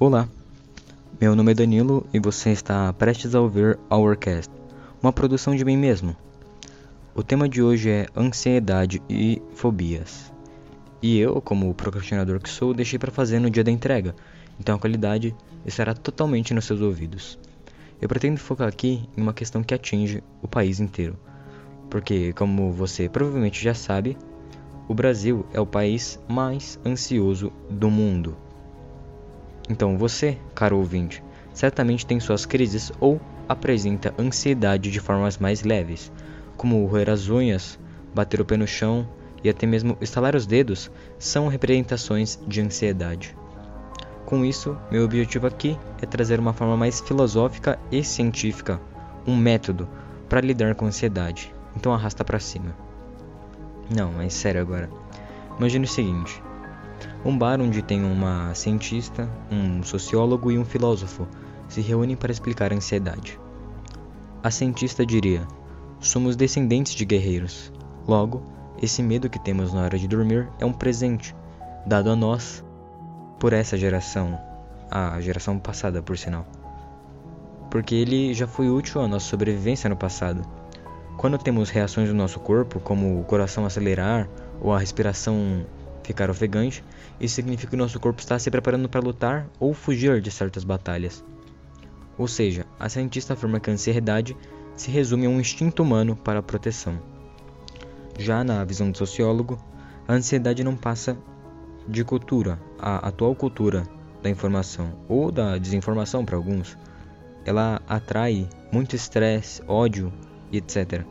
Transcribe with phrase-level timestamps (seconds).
[0.00, 0.26] Olá,
[1.20, 4.50] meu nome é Danilo e você está prestes a ouvir Ourcast,
[5.02, 6.16] uma produção de mim mesmo.
[7.14, 10.32] O tema de hoje é ansiedade e fobias.
[11.02, 14.16] E eu, como procrastinador que sou, deixei para fazer no dia da entrega,
[14.58, 15.36] então a qualidade
[15.66, 17.38] estará totalmente nos seus ouvidos.
[18.00, 21.14] Eu pretendo focar aqui em uma questão que atinge o país inteiro,
[21.90, 24.16] porque, como você provavelmente já sabe,
[24.88, 28.34] o Brasil é o país mais ansioso do mundo.
[29.70, 31.22] Então você, caro ouvinte,
[31.54, 36.10] certamente tem suas crises ou apresenta ansiedade de formas mais leves,
[36.56, 37.78] como roer as unhas,
[38.12, 39.08] bater o pé no chão
[39.44, 43.36] e até mesmo estalar os dedos, são representações de ansiedade.
[44.26, 48.80] Com isso, meu objetivo aqui é trazer uma forma mais filosófica e científica,
[49.24, 49.88] um método
[50.28, 51.54] para lidar com a ansiedade.
[51.76, 52.74] Então arrasta para cima.
[53.88, 54.90] Não, mas sério agora.
[55.58, 56.42] Imagine o seguinte:
[57.24, 61.26] um bar onde tem uma cientista, um sociólogo e um filósofo
[61.68, 63.38] se reúnem para explicar a ansiedade.
[64.42, 65.46] A cientista diria:
[66.00, 67.72] Somos descendentes de guerreiros.
[68.08, 68.42] Logo,
[68.80, 71.34] esse medo que temos na hora de dormir é um presente,
[71.86, 72.64] dado a nós
[73.38, 74.38] por essa geração,
[74.90, 76.46] a geração passada, por sinal.
[77.70, 80.42] Porque ele já foi útil à nossa sobrevivência no passado.
[81.16, 84.26] Quando temos reações do nosso corpo, como o coração acelerar
[84.60, 85.64] ou a respiração
[86.10, 86.84] ficar ofegante,
[87.20, 90.64] isso significa que o nosso corpo está se preparando para lutar ou fugir de certas
[90.64, 91.24] batalhas.
[92.18, 94.36] Ou seja, a cientista afirma que a ansiedade
[94.74, 96.98] se resume a um instinto humano para a proteção.
[98.18, 99.58] Já na visão do sociólogo,
[100.06, 101.16] a ansiedade não passa
[101.86, 103.84] de cultura, a atual cultura
[104.22, 106.76] da informação ou da desinformação para alguns.
[107.44, 110.12] Ela atrai muito estresse, ódio
[110.50, 111.04] e etc.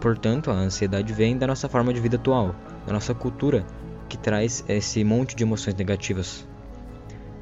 [0.00, 2.54] Portanto, a ansiedade vem da nossa forma de vida atual,
[2.86, 3.66] da nossa cultura
[4.14, 6.46] que traz esse monte de emoções negativas.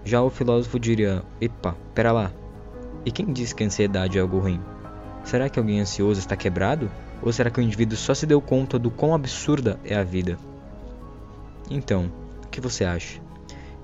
[0.06, 2.33] Já o filósofo diria: Epa, pera lá.
[3.05, 4.59] E quem diz que a ansiedade é algo ruim?
[5.23, 6.91] Será que alguém ansioso está quebrado?
[7.20, 10.38] Ou será que o indivíduo só se deu conta do quão absurda é a vida?
[11.71, 12.10] Então,
[12.43, 13.21] o que você acha?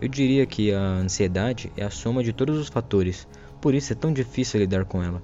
[0.01, 3.29] Eu diria que a ansiedade é a soma de todos os fatores,
[3.61, 5.23] por isso é tão difícil lidar com ela.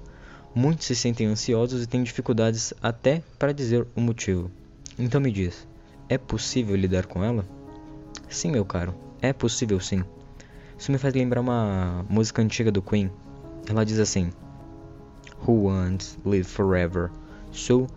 [0.53, 4.51] Muitos se sentem ansiosos e têm dificuldades até para dizer o motivo.
[4.99, 5.67] Então me diz,
[6.07, 7.45] é possível lidar com ela?
[8.29, 10.03] Sim, meu caro, é possível sim.
[10.77, 13.09] Isso me faz lembrar uma música antiga do Queen.
[13.67, 14.31] Ela diz assim:
[15.47, 17.09] Who wants live forever?
[17.51, 17.87] So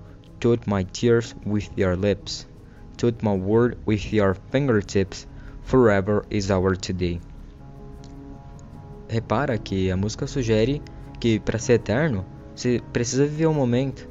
[0.41, 2.47] tote my tears with your lips,
[2.97, 5.27] tote my word with your fingertips.
[5.65, 7.21] Forever is our today.
[9.07, 10.81] Repara que a música sugere
[11.21, 12.25] que para ser eterno
[12.55, 14.09] você precisa viver o um momento.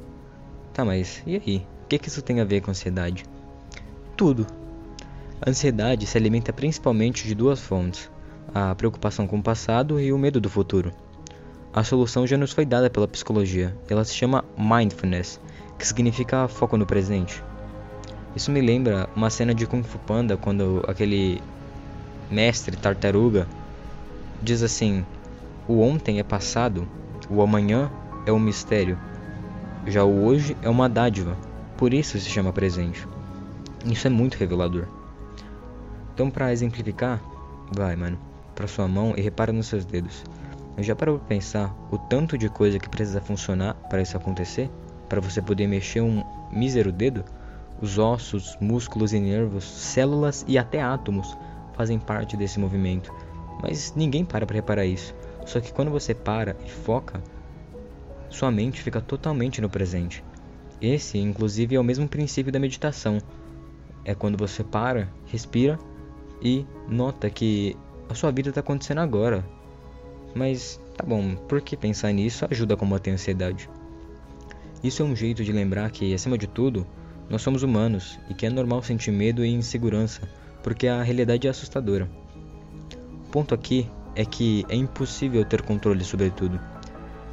[0.72, 1.66] Tá, mas e aí?
[1.84, 3.24] O que, que isso tem a ver com ansiedade?
[4.18, 4.48] Tudo.
[5.40, 8.10] A ansiedade se alimenta principalmente de duas fontes:
[8.52, 10.92] a preocupação com o passado e o medo do futuro.
[11.72, 13.76] A solução já nos foi dada pela psicologia.
[13.88, 15.40] Ela se chama mindfulness,
[15.78, 17.44] que significa foco no presente.
[18.34, 21.40] Isso me lembra uma cena de Kung Fu Panda quando aquele
[22.28, 23.46] mestre tartaruga
[24.42, 25.06] diz assim:
[25.68, 26.88] O ontem é passado,
[27.30, 27.88] o amanhã
[28.26, 28.98] é um mistério,
[29.86, 31.36] já o hoje é uma dádiva,
[31.76, 33.06] por isso se chama presente.
[33.84, 34.86] Isso é muito revelador.
[36.14, 37.22] Então, para exemplificar,
[37.72, 38.18] vai, mano,
[38.54, 40.24] para sua mão e repara nos seus dedos.
[40.78, 44.70] Já parou para pensar o tanto de coisa que precisa funcionar para isso acontecer?
[45.08, 46.22] Para você poder mexer um
[46.52, 47.24] mísero dedo?
[47.80, 51.36] Os ossos, músculos e nervos, células e até átomos
[51.74, 53.12] fazem parte desse movimento.
[53.62, 55.14] Mas ninguém para para reparar isso.
[55.46, 57.22] Só que quando você para e foca,
[58.28, 60.22] sua mente fica totalmente no presente.
[60.80, 63.18] Esse, inclusive, é o mesmo princípio da meditação.
[64.04, 65.78] É quando você para, respira
[66.42, 67.76] e nota que
[68.08, 69.44] a sua vida está acontecendo agora.
[70.34, 73.68] Mas tá bom, por que pensar nisso ajuda a combater a ansiedade?
[74.82, 76.86] Isso é um jeito de lembrar que, acima de tudo,
[77.28, 80.28] nós somos humanos e que é normal sentir medo e insegurança,
[80.62, 82.08] porque a realidade é assustadora.
[83.26, 86.58] O ponto aqui é que é impossível ter controle sobre tudo.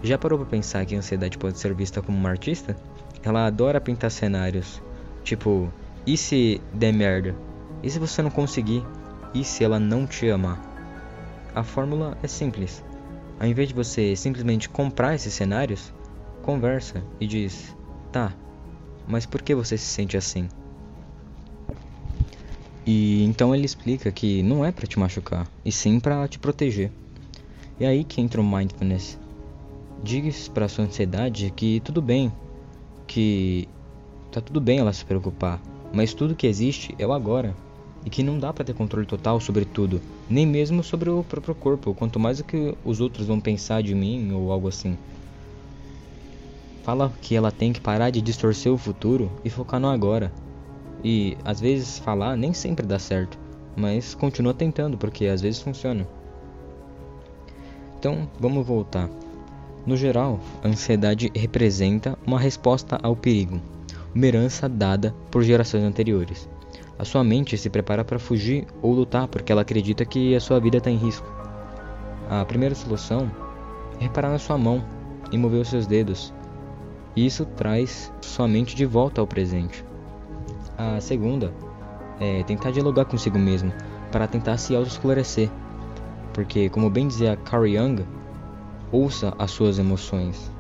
[0.04, 2.75] Já parou para pensar que a ansiedade pode ser vista como uma artista?
[3.24, 4.81] Ela adora pintar cenários,
[5.24, 5.72] tipo,
[6.06, 7.36] e se der merda?
[7.81, 8.84] E se você não conseguir?
[9.34, 10.62] E se ela não te amar?
[11.54, 12.84] A fórmula é simples.
[13.40, 15.94] Ao invés de você simplesmente comprar esses cenários,
[16.42, 17.75] conversa e diz:
[18.12, 18.34] "Tá,
[19.07, 20.48] mas por que você se sente assim?"
[22.86, 26.92] E então ele explica que não é para te machucar, e sim para te proteger.
[27.80, 29.19] E aí que entra o mindfulness.
[30.04, 32.31] Diz para sua ansiedade que tudo bem,
[33.08, 33.68] que
[34.31, 35.60] tá tudo bem ela se preocupar,
[35.94, 37.56] mas tudo que existe é o agora
[38.06, 40.02] e que não dá para ter controle total sobre tudo.
[40.30, 43.94] nem mesmo sobre o próprio corpo, quanto mais o que os outros vão pensar de
[43.94, 44.98] mim ou algo assim.
[46.82, 50.32] Fala que ela tem que parar de distorcer o futuro e focar no agora.
[51.04, 53.40] E às vezes falar nem sempre dá certo,
[53.76, 56.08] mas continua tentando porque às vezes funciona.
[57.98, 59.10] Então, vamos voltar.
[59.86, 63.62] No geral, a ansiedade representa uma resposta ao perigo,
[64.15, 66.50] uma herança dada por gerações anteriores.
[66.97, 70.59] A sua mente se prepara para fugir ou lutar porque ela acredita que a sua
[70.59, 71.27] vida está em risco.
[72.29, 73.29] A primeira solução
[74.00, 74.83] é reparar na sua mão
[75.31, 76.33] e mover os seus dedos.
[77.13, 79.83] Isso traz sua mente de volta ao presente.
[80.77, 81.53] A segunda
[82.19, 83.73] é tentar dialogar consigo mesmo
[84.12, 85.50] para tentar se auto-esclarecer.
[86.33, 88.06] Porque, como bem dizia Carl Jung,
[88.91, 90.51] ouça as suas emoções.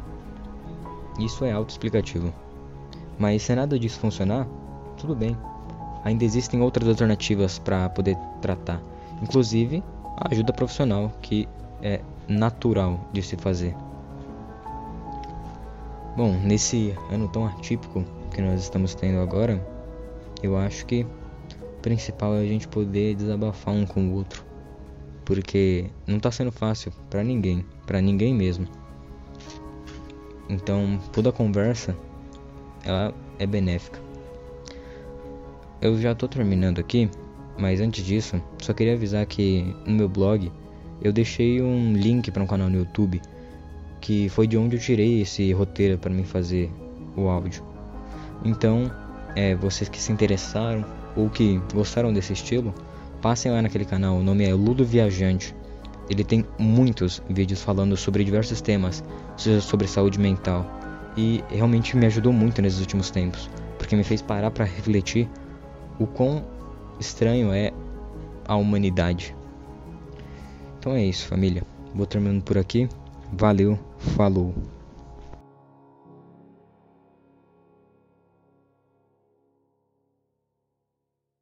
[1.19, 2.33] Isso é autoexplicativo.
[3.17, 4.47] Mas se nada disso funcionar,
[4.97, 5.37] tudo bem
[6.05, 8.79] ainda existem outras alternativas para poder tratar,
[9.21, 9.83] inclusive
[10.17, 11.49] a ajuda profissional, que
[11.81, 13.75] é natural de se fazer.
[16.15, 19.59] Bom, nesse ano tão atípico que nós estamos tendo agora,
[20.43, 24.45] eu acho que o principal é a gente poder desabafar um com o outro,
[25.25, 28.67] porque não está sendo fácil para ninguém, para ninguém mesmo.
[30.47, 31.95] Então, toda conversa
[32.85, 33.99] ela é benéfica.
[35.81, 37.09] Eu já tô terminando aqui,
[37.57, 40.51] mas antes disso, só queria avisar que no meu blog
[41.01, 43.21] eu deixei um link para um canal no YouTube
[44.05, 46.71] que foi de onde eu tirei esse roteiro para me fazer
[47.17, 47.63] o áudio.
[48.43, 48.91] Então,
[49.35, 50.85] é, vocês que se interessaram
[51.15, 52.71] ou que gostaram desse estilo,
[53.19, 54.17] passem lá naquele canal.
[54.17, 55.55] O nome é Ludo Viajante.
[56.07, 59.03] Ele tem muitos vídeos falando sobre diversos temas,
[59.35, 60.63] seja sobre saúde mental,
[61.17, 65.29] e realmente me ajudou muito nesses últimos tempos, porque me fez parar para refletir
[65.99, 66.43] o quão
[66.99, 67.71] estranho é
[68.47, 69.35] a humanidade.
[70.79, 71.63] Então é isso, família.
[71.93, 72.87] Vou terminando por aqui.
[73.31, 74.53] Valeu, falou.